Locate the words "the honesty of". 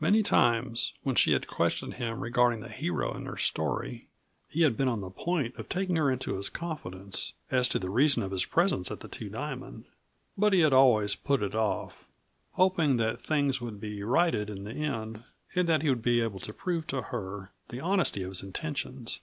17.68-18.30